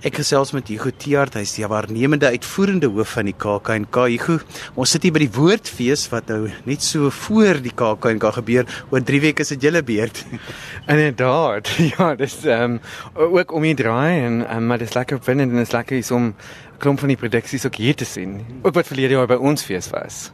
Ek 0.00 0.14
gesels 0.16 0.54
met 0.56 0.70
Hugo 0.72 0.88
Tiaart, 0.96 1.34
hy's 1.36 1.50
die 1.58 1.66
waarnemende 1.68 2.30
uitvoerende 2.32 2.88
hoof 2.88 3.10
van 3.18 3.26
die 3.28 3.34
KAKNK. 3.36 3.98
Hugo, 4.08 4.38
ons 4.72 4.94
sit 4.96 5.04
hier 5.04 5.12
by 5.12 5.20
die 5.26 5.34
Woordfees 5.34 6.06
wat 6.08 6.32
nou 6.32 6.46
net 6.64 6.80
so 6.80 7.10
voor 7.12 7.60
die 7.60 7.74
KAKNK 7.76 8.24
gebeur. 8.38 8.64
Oor 8.88 9.04
3 9.04 9.20
weke 9.26 9.44
is 9.44 9.52
dit 9.52 9.68
julle 9.68 9.84
beurt. 9.84 10.22
Inderdaad. 10.88 11.68
Ja, 11.90 12.14
dis 12.16 12.38
ehm 12.46 12.78
um, 12.78 13.36
ook 13.36 13.52
om 13.52 13.68
hier 13.68 13.76
draai 13.76 14.24
en 14.24 14.42
um, 14.48 14.72
maar 14.72 14.80
dis 14.80 14.96
lekker 14.96 15.20
binne 15.26 15.44
en 15.44 15.60
dis 15.60 15.76
lekker 15.76 16.00
is 16.00 16.10
om 16.16 16.32
klomp 16.80 17.04
van 17.04 17.12
die 17.12 17.20
produksies 17.20 17.68
ook 17.68 17.76
hier 17.76 17.96
te 17.96 18.08
sien. 18.08 18.38
Ook 18.62 18.80
wat 18.80 18.88
verlede 18.88 19.20
jaar 19.20 19.28
by 19.28 19.36
ons 19.36 19.68
fees 19.68 19.92
was. 19.92 20.30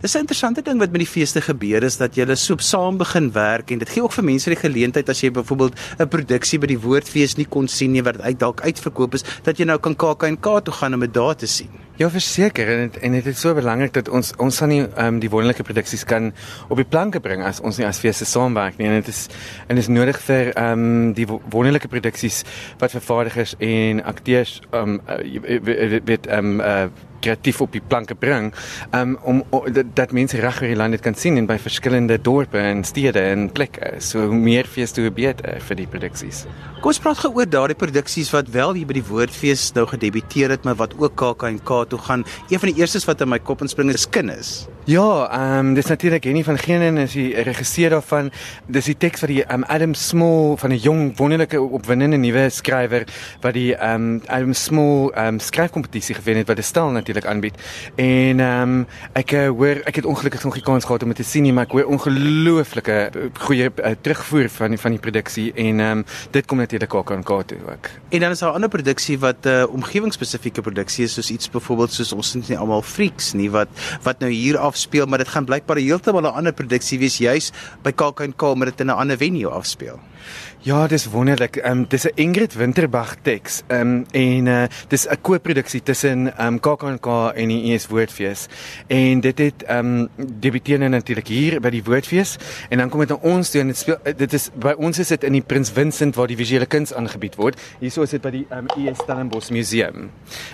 Dis 0.00 0.14
'n 0.14 0.18
interessante 0.18 0.62
ding 0.62 0.78
wat 0.78 0.92
met 0.92 1.00
die 1.00 1.10
feeste 1.10 1.40
gebeur 1.40 1.82
is 1.82 1.96
dat 1.96 2.14
julle 2.14 2.36
so 2.36 2.54
saam 2.58 2.98
begin 2.98 3.32
werk 3.32 3.70
en 3.70 3.78
dit 3.78 3.88
gee 3.88 4.02
ook 4.02 4.12
vir 4.12 4.24
mense 4.24 4.50
die 4.50 4.58
geleentheid 4.58 5.08
as 5.08 5.20
jy 5.20 5.30
byvoorbeeld 5.30 5.74
'n 5.98 6.08
produksie 6.08 6.58
by 6.58 6.66
die 6.66 6.78
Woordfees 6.78 7.34
nie 7.34 7.46
kon 7.46 7.66
sien 7.68 7.90
nie 7.90 8.02
wat 8.02 8.20
uit 8.20 8.38
dalk 8.38 8.60
uitverkoop 8.60 9.14
is 9.14 9.24
dat 9.42 9.58
jy 9.58 9.64
nou 9.64 9.78
kan 9.78 9.96
KAK&K 9.96 10.60
toe 10.62 10.74
gaan 10.74 10.94
om 10.94 11.00
dit 11.00 11.14
daar 11.14 11.34
te 11.34 11.46
sien. 11.46 11.68
Ja, 11.96 12.10
verseker 12.10 12.68
en 12.68 12.80
het, 12.80 12.96
en 12.96 13.12
dit 13.12 13.26
is 13.26 13.40
so 13.40 13.54
belangrik 13.54 13.92
dat 13.92 14.08
ons 14.08 14.32
ons 14.36 14.56
van 14.56 14.68
die 14.68 14.86
ehm 14.86 15.06
um, 15.06 15.18
die 15.18 15.30
wonderlike 15.30 15.62
produksies 15.62 16.04
kan 16.04 16.32
op 16.68 16.76
die 16.76 16.86
planke 16.86 17.20
bring 17.20 17.42
as 17.42 17.60
ons 17.60 17.76
nie 17.78 17.86
as 17.86 17.98
feeste 17.98 18.24
saamwerk 18.24 18.78
nie 18.78 18.86
en 18.86 18.94
dit 18.94 19.08
is 19.08 19.26
en 19.66 19.74
dit 19.74 19.82
is 19.82 19.88
nodig 19.88 20.20
vir 20.20 20.52
ehm 20.54 20.78
um, 20.78 21.12
die 21.12 21.26
wonderlike 21.26 21.88
produksies 21.88 22.44
wat 22.78 22.90
vervaardigers 22.90 23.56
en 23.58 24.04
akteurs 24.04 24.60
ehm 24.70 25.00
um, 25.08 26.02
weet 26.04 26.26
ehm 26.26 26.60
uh, 26.60 26.86
kreatief 27.24 27.60
op 27.64 27.72
die 27.74 27.82
planke 27.82 28.14
bring 28.18 28.52
um, 28.96 29.16
om 29.22 29.42
o, 29.50 29.64
dat, 29.72 29.90
dat 29.98 30.14
mense 30.16 30.40
reg 30.40 30.62
oor 30.62 30.72
die 30.72 30.78
land 30.78 30.96
dit 30.96 31.04
kan 31.04 31.16
sien 31.18 31.38
en 31.40 31.48
by 31.48 31.58
verskillende 31.62 32.18
dorpe 32.22 32.60
en 32.62 32.84
stede 32.86 33.22
en 33.32 33.48
plekke 33.54 33.94
so 34.04 34.28
hoe 34.30 34.38
meer 34.38 34.68
fees 34.68 34.94
toe 34.96 35.10
beter 35.14 35.60
vir 35.68 35.80
die 35.82 35.88
produksies. 35.90 36.44
Kom 36.78 36.92
ons 36.92 37.02
praat 37.02 37.20
gou 37.22 37.32
oor 37.36 37.48
daardie 37.50 37.78
produksies 37.78 38.30
wat 38.34 38.50
wel 38.54 38.76
hier 38.78 38.88
by 38.88 38.98
die 39.00 39.06
Woordfees 39.08 39.70
nou 39.76 39.86
gedebuteer 39.90 40.54
het 40.54 40.66
maar 40.68 40.78
wat 40.78 40.96
ook 40.98 41.16
KAK&K 41.18 41.84
toe 41.90 42.02
gaan. 42.06 42.26
Een 42.48 42.62
van 42.62 42.72
die 42.72 42.82
eerstes 42.82 43.08
wat 43.08 43.24
in 43.24 43.32
my 43.32 43.40
kop 43.42 43.64
inspring 43.66 43.90
is 43.94 44.06
Kinders. 44.08 44.68
Ja, 44.88 45.28
ehm 45.30 45.66
um, 45.66 45.74
dis 45.74 45.86
natuurlik 45.86 46.24
Henny 46.24 46.44
van 46.44 46.58
Geenen 46.58 46.96
is 46.96 47.12
die 47.12 47.34
regisseur 47.44 47.90
daarvan. 47.90 48.30
Dis 48.66 48.86
die 48.88 48.96
teks 48.96 49.20
van 49.20 49.28
die 49.28 49.42
um, 49.52 49.64
Adam 49.68 49.92
Small 49.94 50.56
van 50.56 50.72
'n 50.72 50.80
jong 50.80 51.16
wonderlike 51.16 51.60
opwindende 51.60 52.16
nuwe 52.16 52.48
skrywer 52.48 53.04
wat 53.40 53.52
die 53.52 53.74
ehm 53.76 53.94
um, 53.94 54.22
Adam 54.26 54.52
Small 54.52 55.10
ehm 55.12 55.26
um, 55.26 55.40
skryfkompetisie 55.40 56.14
gewen 56.14 56.36
het 56.36 56.46
wat 56.46 56.56
die 56.56 56.64
stel 56.64 56.88
natuurlik 56.90 57.26
aanbied. 57.26 57.54
En 57.96 58.40
ehm 58.40 58.62
um, 58.62 58.86
ek 59.12 59.32
uh, 59.32 59.48
hoor 59.48 59.82
ek 59.84 59.94
het 59.94 60.04
ongelukkig 60.04 60.44
nog 60.44 60.54
nie 60.54 60.62
kans 60.62 60.84
gehad 60.84 61.02
om 61.02 61.08
dit 61.08 61.16
te 61.16 61.24
sien 61.24 61.42
nie, 61.42 61.52
maar 61.52 61.64
ek 61.64 61.72
hoor 61.72 61.84
ongelooflike 61.84 63.10
uh, 63.16 63.28
goeie 63.38 63.68
uh, 63.68 63.92
terugvoer 64.00 64.48
van 64.48 64.70
die, 64.70 64.78
van 64.78 64.90
die 64.90 65.00
produksie 65.00 65.52
en 65.52 65.80
ehm 65.80 65.98
um, 65.98 66.04
dit 66.30 66.46
kom 66.46 66.58
natuurlik 66.58 66.94
ook 66.94 67.12
aan 67.12 67.22
kaart 67.22 67.48
toe 67.48 67.58
ook. 67.68 67.90
En 68.08 68.20
dan 68.20 68.30
is 68.30 68.38
daar 68.38 68.50
'n 68.50 68.54
ander 68.54 68.68
produksie 68.68 69.18
wat 69.18 69.44
'n 69.44 69.48
uh, 69.48 69.68
omgewingsspesifieke 69.68 70.60
produksie 70.60 71.04
is 71.04 71.12
soos 71.12 71.30
iets 71.30 71.50
byvoorbeeld 71.50 71.92
soos 71.92 72.12
ons 72.12 72.30
sien 72.30 72.44
nie 72.48 72.58
almal 72.58 72.82
freaks 72.82 73.32
nie 73.32 73.50
wat 73.50 73.68
wat 74.02 74.18
nou 74.18 74.32
hier 74.32 74.56
af 74.58 74.76
afspeel, 74.78 75.06
maar 75.10 75.18
dit 75.18 75.28
gaan 75.34 75.44
blykbaar 75.44 75.80
heeltemal 75.82 76.22
'n 76.22 76.36
ander 76.38 76.52
produksie 76.52 76.98
wees 76.98 77.18
juis 77.18 77.50
by 77.82 77.90
KAK&K 77.90 78.42
om 78.42 78.64
dit 78.64 78.80
in 78.80 78.86
'n 78.86 78.94
ander 78.94 79.16
venue 79.16 79.50
afspeel. 79.50 79.98
Ja, 80.60 80.86
dis 80.86 81.06
wonderlik. 81.06 81.56
Ehm 81.56 81.78
um, 81.78 81.84
dis 81.88 82.04
'n 82.04 82.10
Ingrid 82.14 82.54
Winterbag 82.54 83.14
teks. 83.22 83.62
Ehm 83.66 83.80
um, 83.80 84.06
en 84.10 84.46
uh 84.46 84.64
dis 84.88 85.06
'n 85.06 85.20
koproduksie 85.20 85.82
tussen 85.82 86.36
ehm 86.36 86.46
um, 86.46 86.60
KAK&K 86.60 87.06
en 87.34 87.48
die 87.48 87.72
ES 87.72 87.86
Woordfees. 87.86 88.46
En 88.86 89.20
dit 89.20 89.38
het 89.38 89.62
ehm 89.62 89.86
um, 89.86 90.08
debuteer 90.40 90.78
nou 90.78 90.90
natuurlik 90.90 91.26
hier 91.26 91.60
by 91.60 91.70
die 91.70 91.84
Woordfees 91.84 92.36
en 92.68 92.78
dan 92.78 92.88
kom 92.88 93.00
dit 93.00 93.08
na 93.08 93.18
ons 93.22 93.50
toe 93.50 93.60
en 93.60 93.66
dit 93.66 93.76
speel 93.76 93.96
dit 94.16 94.32
is 94.32 94.50
by 94.54 94.74
ons 94.76 94.98
is 94.98 95.08
dit 95.08 95.24
in 95.24 95.32
die 95.32 95.42
Prins 95.42 95.70
Vincent 95.70 96.14
waar 96.14 96.26
die 96.26 96.36
visuele 96.36 96.66
kuns 96.66 96.94
aangebied 96.94 97.34
word. 97.34 97.60
Hierso 97.80 98.02
is 98.02 98.10
dit 98.10 98.22
by 98.22 98.30
die 98.30 98.46
ehm 98.50 98.66
um, 98.66 98.86
ES 98.86 98.98
Stellenbosch 98.98 99.50
Museum. 99.50 100.10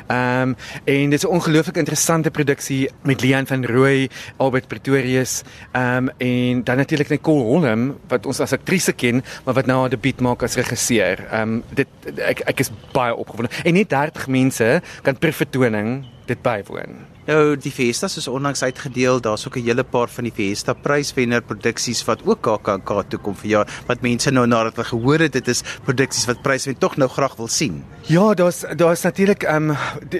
Ehm 0.06 0.48
um, 0.48 0.56
en 0.84 1.10
dit 1.10 1.18
is 1.18 1.24
'n 1.24 1.32
ongelooflik 1.32 1.76
interessante 1.76 2.30
produksie 2.30 2.90
met 3.02 3.20
Leon 3.20 3.46
van 3.46 3.64
Rooi, 3.64 4.08
Albert 4.36 4.68
Pretorius, 4.68 5.42
ehm 5.72 5.96
um, 5.96 6.10
en 6.18 6.64
dan 6.64 6.76
natuurlik 6.76 7.08
Nicole 7.08 7.42
Holm 7.42 7.96
wat 8.08 8.26
ons 8.26 8.40
as 8.40 8.52
aktrise 8.52 8.92
ken, 8.92 9.24
maar 9.44 9.53
wat 9.54 9.66
nou 9.66 9.86
'n 9.86 9.90
debuut 9.90 10.20
maak 10.20 10.42
as 10.42 10.56
regisseur. 10.56 11.26
Ehm 11.30 11.42
um, 11.42 11.62
dit 11.74 11.88
ek 12.18 12.40
ek 12.40 12.60
is 12.60 12.70
baie 12.92 13.14
opgewonde. 13.14 13.50
En 13.64 13.74
net 13.74 13.88
30 13.88 14.26
mense 14.26 14.82
kan 15.02 15.18
per 15.18 15.32
vertoning 15.32 16.04
dit 16.26 16.42
bywoon. 16.42 17.02
Nou 17.24 17.56
die 17.56 17.72
Festas 17.72 18.18
is 18.20 18.28
onlangs 18.28 18.62
uitgedeel. 18.62 19.20
Daar's 19.20 19.46
ook 19.46 19.56
'n 19.56 19.64
hele 19.64 19.84
paar 19.84 20.08
van 20.08 20.24
die 20.24 20.32
Festa 20.32 20.72
pryswenner 20.72 21.42
produksies 21.42 22.04
wat 22.04 22.20
ook 22.24 22.40
KAK 22.40 23.04
toe 23.08 23.18
kom 23.18 23.36
vir 23.36 23.50
jaar 23.50 23.68
wat 23.86 24.00
mense 24.00 24.30
nou 24.30 24.46
nadat 24.46 24.76
hulle 24.76 24.88
gehoor 24.88 25.18
het 25.18 25.32
dit 25.32 25.48
is 25.48 25.62
produksies 25.84 26.26
wat 26.26 26.42
pryswen 26.42 26.78
tog 26.78 26.96
nou 26.96 27.08
graag 27.08 27.36
wil 27.36 27.48
sien. 27.48 27.84
Ja, 28.00 28.34
daar's 28.34 28.64
daar's 28.76 29.02
natuurlik 29.02 29.42
ehm 29.42 29.70
um, 29.70 29.76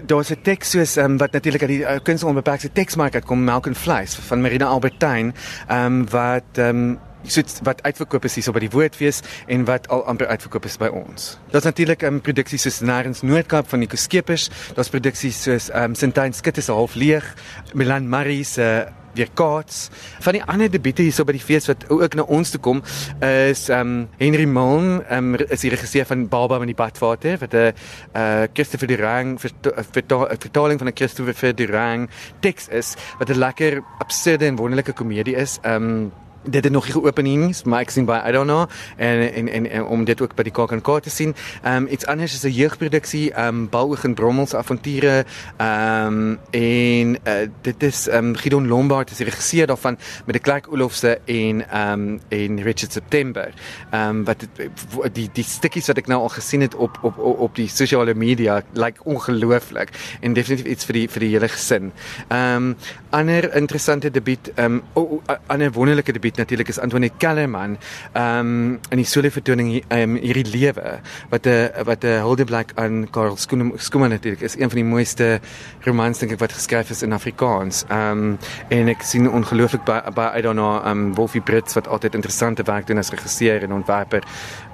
daar's 0.07 0.31
'n 0.31 0.43
teks 0.43 0.71
soos 0.71 0.97
ehm 0.97 1.11
um, 1.11 1.19
wat 1.19 1.33
natuurlik 1.33 1.63
uit 1.63 1.71
die 1.71 1.81
uh, 1.81 1.99
kunsonbeperkte 2.03 2.73
teksmark 2.73 3.15
uitkom 3.15 3.45
Melk 3.45 3.67
en 3.67 3.75
Vleis 3.75 4.15
van 4.15 4.41
Marina 4.41 4.65
Albertine 4.65 5.33
ehm 5.69 5.85
um, 5.85 6.09
wat 6.09 6.45
ehm 6.53 6.69
um, 6.69 6.99
so 7.27 7.43
wat 7.63 7.83
uitverkoop 7.83 8.25
is 8.25 8.35
hier 8.35 8.45
so 8.45 8.53
by 8.53 8.61
die 8.65 8.73
Woordfees 8.73 9.23
en 9.47 9.65
wat 9.69 9.89
al 9.89 10.05
amper 10.11 10.27
uitverkoop 10.27 10.65
is 10.65 10.79
by 10.81 10.91
ons. 10.93 11.39
Daar's 11.51 11.65
natuurlik 11.65 12.03
'n 12.03 12.07
um, 12.07 12.21
produksie 12.21 12.59
soos 12.59 12.81
Narens 12.81 13.23
Noordkap 13.23 13.69
van 13.69 13.79
Nico 13.79 13.97
Skeepers, 13.97 14.51
daar's 14.75 14.89
produksies 14.89 15.43
soos 15.43 15.71
ehm 15.71 15.85
um, 15.85 15.95
Sintyn 15.95 16.33
Skit 16.33 16.57
is 16.57 16.67
half 16.67 16.95
leeg, 16.95 17.35
Milan 17.75 18.09
Marie 18.09 18.45
se 18.45 18.63
uh, 18.63 18.93
weer 19.15 19.31
kaats. 19.35 19.89
Van 20.21 20.33
die 20.33 20.43
ander 20.43 20.71
debiete 20.71 21.03
hier 21.03 21.15
so 21.15 21.27
by 21.27 21.37
die 21.37 21.43
fees 21.43 21.69
wat 21.71 21.87
ook 21.93 22.17
na 22.19 22.27
ons 22.35 22.51
toe 22.55 22.61
kom 22.61 22.83
is 23.25 23.69
ehm 23.69 23.81
um, 23.81 24.09
Henry 24.19 24.47
Milne, 24.47 25.03
ehm 25.09 25.35
um, 25.35 25.47
is 25.49 25.65
die 25.65 25.71
regisseur 25.75 26.07
van 26.11 26.27
Baba 26.29 26.59
met 26.59 26.73
die 26.73 26.79
Badvater 26.79 27.39
wat 27.39 27.55
'n 27.55 27.57
uh, 27.57 27.73
uh, 28.17 28.47
Christopher 28.53 28.89
Durang 28.89 29.39
vertaling 29.41 30.79
van 30.79 30.89
'n 30.89 30.97
Christopher 30.97 31.55
Durang 31.55 32.09
teks 32.41 32.69
is 32.69 32.95
wat 33.19 33.31
'n 33.31 33.39
lekker 33.39 33.83
absurde 33.99 34.47
en 34.47 34.57
wonderlike 34.57 34.93
komedie 34.93 35.37
is. 35.37 35.59
Ehm 35.63 35.83
um, 35.83 36.13
dit 36.45 36.65
het 36.65 36.73
nog 36.73 36.85
nie 36.85 36.93
geopen 36.93 37.25
nie, 37.25 37.55
maar 37.65 37.81
ek 37.81 37.91
sien 37.91 38.07
by 38.09 38.21
I 38.27 38.33
don't 38.33 38.49
know 38.49 38.69
en 38.97 39.33
en 39.33 39.49
en, 39.49 39.71
en 39.71 39.85
om 39.85 40.05
dit 40.05 40.21
ook 40.21 40.35
by 40.37 40.43
die 40.47 40.53
KAK&K 40.53 41.01
te 41.03 41.11
sien. 41.11 41.35
Ehm 41.63 41.85
um, 41.85 41.87
iets 41.91 42.07
anders 42.07 42.35
is 42.35 42.45
'n 42.45 42.55
jeugproduksie, 42.55 43.33
ehm 43.33 43.49
um, 43.49 43.69
Baloog 43.69 44.05
en 44.05 44.15
Brommels 44.15 44.55
avonture. 44.55 45.25
Ehm 45.57 46.07
um, 46.07 46.39
en 46.51 47.17
uh, 47.25 47.49
dit 47.63 47.83
is 47.83 48.09
ehm 48.09 48.25
um, 48.25 48.37
Gideon 48.37 48.69
Lombard 48.69 49.11
is 49.11 49.17
die 49.17 49.27
regisseur 49.27 49.67
daarvan 49.67 49.99
met 50.27 50.35
die 50.35 50.41
Clark 50.41 50.67
Olofse 50.73 51.19
en 51.25 51.69
ehm 51.69 51.93
um, 51.93 52.21
en 52.29 52.63
Richard 52.63 52.93
September. 52.93 53.53
Ehm 53.91 54.09
um, 54.09 54.25
wat 54.25 54.41
het, 54.41 54.71
die 55.15 55.29
die 55.33 55.45
stukkies 55.45 55.87
wat 55.87 55.99
ek 55.99 56.07
nou 56.07 56.21
al 56.21 56.29
gesien 56.29 56.61
het 56.61 56.75
op 56.75 56.99
op 57.03 57.19
op, 57.19 57.39
op 57.39 57.55
die 57.55 57.69
sosiale 57.69 58.15
media 58.15 58.55
lyk 58.55 58.85
like 58.85 59.05
ongelooflik 59.05 59.91
en 60.21 60.33
definitief 60.33 60.67
iets 60.67 60.85
vir 60.85 60.93
die 60.93 61.09
vir 61.09 61.21
die 61.21 61.31
hele 61.31 61.49
gesin. 61.49 61.93
Ehm 62.29 62.57
um, 62.57 62.77
ander 63.11 63.55
interessante 63.55 64.11
debuut 64.11 64.53
ehm 64.55 64.73
um, 64.73 64.83
oh, 64.93 65.13
oh, 65.13 65.37
ander 65.47 65.73
wonderlike 65.73 66.13
debuut 66.13 66.34
het 66.35 66.43
natuurlik 66.43 66.69
is 66.69 66.79
Antoinette 66.83 67.17
Kellerman 67.19 67.77
ehm 68.13 68.39
um, 68.39 68.81
in 68.91 69.01
die 69.01 69.07
solo 69.07 69.31
vertoning 69.31 69.71
ehm 69.89 70.15
um, 70.15 70.17
hierdie 70.19 70.47
lewe 70.51 70.99
wat 71.31 71.47
'n 71.47 71.85
wat 71.87 72.05
'n 72.05 72.23
huldeblyk 72.27 72.73
aan 72.75 73.07
Karl 73.11 73.37
Skuman 73.37 74.11
natuurlik 74.11 74.41
is 74.41 74.57
een 74.59 74.71
van 74.71 74.79
die 74.79 74.85
mooiste 74.85 75.41
romans 75.85 76.19
dink 76.19 76.33
ek 76.33 76.41
wat 76.41 76.53
geskryf 76.53 76.91
is 76.91 77.03
in 77.03 77.13
Afrikaans. 77.13 77.85
Ehm 77.89 78.19
um, 78.19 78.39
en 78.69 78.89
ek 78.89 79.03
sien 79.03 79.31
ongelooflik 79.31 79.85
baie 79.85 80.13
baie 80.13 80.39
I 80.39 80.43
don't 80.43 80.57
know 80.57 80.77
ehm 80.77 80.91
um, 80.91 81.15
Wolfie 81.15 81.41
Brits 81.41 81.75
wat 81.75 81.89
altyd 81.89 82.15
interessante 82.15 82.63
werk 82.63 82.87
doen 82.87 82.99
as 82.99 83.11
regisseur 83.11 83.63
en 83.63 83.73
ontwerper 83.73 84.23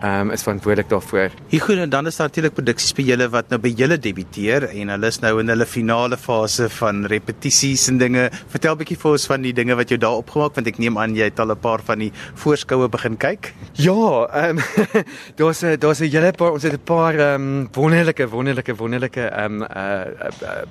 ehm 0.01 0.21
um, 0.21 0.31
is 0.31 0.43
verantwoordelik 0.43 0.89
daarvoor. 0.89 1.31
Hier 1.49 1.61
goed 1.61 1.77
en 1.77 1.91
dan 1.91 2.07
is 2.07 2.17
daar 2.17 2.27
natuurlik 2.27 2.55
produksies 2.55 2.95
by 2.95 3.03
julle 3.03 3.29
wat 3.29 3.51
nou 3.51 3.61
by 3.61 3.75
julle 3.77 3.99
debuteer 3.99 4.69
en 4.71 4.89
hulle 4.89 5.07
is 5.07 5.21
nou 5.21 5.41
in 5.41 5.49
hulle 5.49 5.67
finale 5.67 6.17
fase 6.17 6.69
van 6.69 7.05
repetisies 7.07 7.89
en 7.89 7.99
dinge. 7.99 8.31
Vertel 8.49 8.75
'n 8.75 8.79
bietjie 8.79 8.99
vir 8.99 9.11
ons 9.11 9.27
van 9.27 9.43
die 9.43 9.53
dinge 9.53 9.75
wat 9.75 9.91
jy 9.91 9.97
daar 9.97 10.17
opgemaak 10.17 10.55
want 10.55 10.67
ek 10.67 10.79
neem 10.79 10.99
aan 10.99 11.15
jy 11.15 11.25
het 11.25 11.41
al 11.41 11.50
'n 11.51 11.59
paar 11.61 11.81
van 11.85 11.99
die 11.99 12.13
voorskoue 12.35 12.89
begin 12.89 13.17
kyk? 13.17 13.55
Ja, 13.73 14.27
ehm 14.33 14.59
um, 14.59 14.65
daar's 15.39 15.63
'n 15.63 15.79
daar's 15.79 16.01
'n 16.01 16.11
hele 16.11 16.33
paar 16.33 16.53
ons 16.53 16.63
het 16.63 16.73
'n 16.73 16.85
paar 16.85 17.15
ehm 17.15 17.35
um, 17.35 17.69
wonderlike 17.73 18.29
wonderlike 18.29 18.75
wonderlike 18.75 19.21
ehm 19.21 19.63
um, 19.63 19.63
uh, 19.63 19.79
uh, 19.79 20.31
uh, 20.43 20.63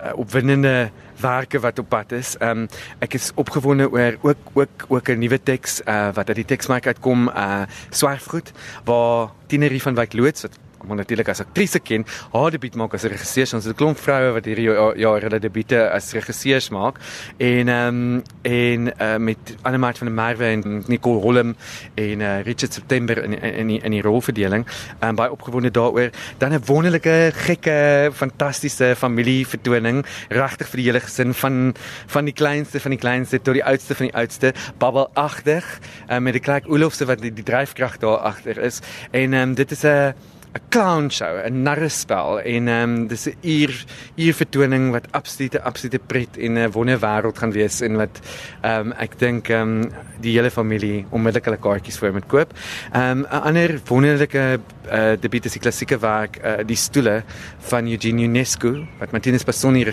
uh 0.00 0.12
opwindende 0.14 0.90
werke 1.20 1.60
wat 1.60 1.78
op 1.78 1.88
pad 1.88 2.12
is. 2.12 2.36
Ehm 2.38 2.50
um, 2.58 2.68
ek 2.98 3.14
is 3.14 3.32
opgewonde 3.34 3.90
oor 3.90 4.16
ook 4.22 4.36
ook 4.52 4.84
ook 4.88 5.08
'n 5.08 5.18
nuwe 5.18 5.42
teks 5.42 5.80
uh 5.80 6.08
wat 6.14 6.28
uit 6.28 6.36
die 6.36 6.44
teksmark 6.44 6.86
uitkom 6.86 7.28
uh 7.28 7.62
Swartgoed 7.90 8.52
waar 8.84 9.30
Tinerie 9.46 9.82
van 9.82 9.94
Wyk 9.94 10.12
loods 10.12 10.42
wat 10.42 10.58
om 10.86 10.96
natuurlik 10.96 11.28
as 11.28 11.40
aktrise 11.40 11.80
ken, 11.80 12.04
haar 12.32 12.50
debuut 12.54 12.76
maak 12.78 12.94
as 12.94 13.06
regisseur. 13.10 13.48
Ons 13.54 13.64
het 13.64 13.74
'n 13.74 13.78
klomp 13.78 13.98
vroue 13.98 14.32
wat 14.32 14.44
hierdie 14.44 14.68
jaar 14.68 14.96
ja, 14.96 15.12
hulle 15.18 15.40
debuute 15.40 15.90
as 15.90 16.12
regisseurs 16.12 16.68
maak. 16.70 16.98
En 17.36 17.68
ehm 17.68 17.88
um, 17.88 18.22
en 18.42 18.92
uh, 19.00 19.16
met 19.16 19.56
Annemat 19.62 19.98
van 19.98 20.06
der 20.06 20.14
Merwe 20.14 20.44
en 20.44 20.84
Nicole 20.86 21.20
Holm 21.20 21.56
en 21.94 22.20
uh, 22.20 22.42
Richard 22.42 22.72
September 22.72 23.24
in 23.24 23.42
in 23.42 23.66
die, 23.66 23.80
in 23.80 23.90
die 23.90 24.02
rolverdeling. 24.02 24.66
Ehm 25.00 25.08
um, 25.08 25.14
baie 25.14 25.30
opgewonde 25.30 25.70
daaroor. 25.70 26.10
Dan 26.38 26.52
'n 26.52 26.62
wonderlike, 26.64 27.30
gekke, 27.34 28.10
fantastiese 28.12 28.94
familievertoning, 28.96 30.06
regtig 30.28 30.68
vir 30.68 30.76
die 30.76 30.86
hele 30.86 31.00
gesin 31.00 31.34
van 31.34 31.74
van 32.06 32.24
die 32.24 32.34
kleinste 32.34 32.80
van 32.80 32.90
die 32.90 33.00
kleinste 33.00 33.42
tot 33.42 33.54
die 33.54 33.64
oudste 33.64 33.94
van 33.94 34.06
die 34.06 34.14
oudste, 34.14 34.52
babbelagtig, 34.78 35.78
uh, 36.10 36.18
met 36.18 36.32
die 36.32 36.42
klein 36.42 36.66
Olofse 36.66 37.04
wat 37.04 37.20
die, 37.20 37.32
die 37.32 37.44
dryfkrag 37.44 37.98
daar 37.98 38.18
agter 38.18 38.58
is. 38.58 38.80
En 39.10 39.32
ehm 39.32 39.48
um, 39.48 39.54
dit 39.54 39.70
is 39.70 39.84
'n 39.84 40.14
'n 40.54 40.60
clown 40.70 41.10
show, 41.10 41.36
'n 41.44 41.62
narrespel 41.62 42.40
en 42.40 42.68
ehm 42.68 42.82
um, 42.82 43.06
dis 43.06 43.26
'n 43.28 43.36
uur 43.42 43.84
uur 44.16 44.34
vertoning 44.34 44.90
wat 44.90 45.06
absolute 45.12 45.60
absolute 45.62 46.00
pret 46.06 46.36
en 46.38 46.58
'n 46.58 46.70
wonderwêreld 46.72 47.38
gaan 47.38 47.52
wees 47.52 47.80
en 47.80 47.96
wat 47.96 48.20
ehm 48.62 48.86
um, 48.86 48.92
ek 48.92 49.18
dink 49.18 49.48
ehm 49.48 49.82
um, 49.82 49.90
die 50.20 50.32
hele 50.36 50.50
familie 50.50 51.06
onmiddellik 51.10 51.44
hulle 51.44 51.60
kaartjies 51.60 51.98
vir 51.98 52.12
moet 52.12 52.26
koop. 52.26 52.52
Ehm 52.92 53.18
um, 53.18 53.26
'n 53.30 53.42
ander 53.50 53.80
wonderlike 53.88 54.60
uh, 54.92 55.12
debuut 55.20 55.44
is 55.44 55.52
die 55.52 55.60
klassieke 55.60 55.98
werk 56.00 56.40
uh, 56.44 56.64
die 56.64 56.76
stoele 56.76 57.22
van 57.70 57.86
Eugene 57.86 58.22
Ionescu 58.22 58.86
wat 58.98 59.12
Martinus 59.12 59.44
Passoni 59.44 59.84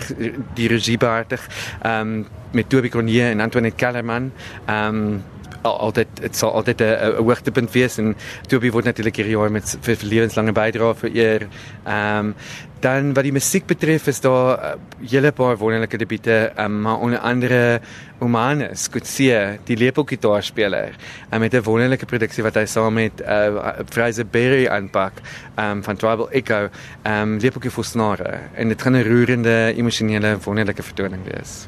die 0.54 0.68
regie 0.68 0.98
beheer 0.98 1.40
ehm 1.82 2.00
um, 2.00 2.26
met 2.52 2.68
Toby 2.68 2.88
Cornier 2.88 3.30
en 3.30 3.40
Antoinette 3.40 3.76
Kellerman. 3.76 4.32
Ehm 4.66 4.94
um, 4.94 5.24
altyd 5.62 6.08
dit 6.20 6.36
sal 6.36 6.52
altyd 6.52 6.80
'n 6.80 7.22
hoogtepunt 7.22 7.72
wees 7.72 7.98
en 7.98 8.16
Toby 8.48 8.70
word 8.70 8.84
natuurlik 8.84 9.16
hierdie 9.16 9.36
jaar 9.36 9.50
met 9.50 9.78
vir, 9.80 9.96
vir 9.96 10.08
lewenslange 10.08 10.52
bydrae 10.52 10.94
vereer. 10.94 11.48
Ehm 11.84 12.18
um, 12.18 12.34
dan 12.80 13.14
wat 13.14 13.24
die 13.24 13.32
musiek 13.32 13.66
betref 13.66 14.06
is 14.06 14.20
daar 14.20 14.58
uh, 14.58 14.72
hele 15.10 15.32
paar 15.32 15.56
wonderlike 15.56 15.96
debiete, 15.96 16.52
um, 16.60 16.80
maar 16.82 16.98
onder 16.98 17.18
andere 17.18 17.80
Omanus 18.18 18.88
Kutsie, 18.88 19.32
die 19.64 19.76
lepelgitaarspeler, 19.76 20.94
um, 21.32 21.40
met 21.40 21.54
'n 21.54 21.62
wonderlike 21.62 22.06
produksie 22.06 22.42
wat 22.42 22.54
hy 22.54 22.66
saam 22.66 22.94
met 22.94 23.20
uh, 23.20 23.80
Fraser 23.90 24.26
Berry 24.26 24.68
aanpak 24.68 25.12
um, 25.58 25.82
van 25.82 25.96
Tribal 25.96 26.30
Echo, 26.30 26.68
ehm 27.02 27.22
um, 27.22 27.38
lepeltjie 27.38 27.70
vir 27.70 27.84
snare 27.84 28.38
en 28.54 28.68
dit 28.68 28.82
gaan 28.82 28.96
'n 28.96 29.08
roerende, 29.08 29.72
emosionele, 29.76 30.38
wonderlike 30.44 30.82
vertoning 30.82 31.24
wees. 31.24 31.66